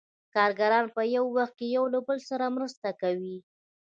کارګران 0.35 0.85
په 0.95 1.01
یو 1.15 1.25
وخت 1.37 1.53
کې 1.59 1.67
یو 1.75 1.85
له 1.93 1.99
بل 2.07 2.19
سره 2.29 2.53
مرسته 2.55 2.89
کوي 3.01 3.37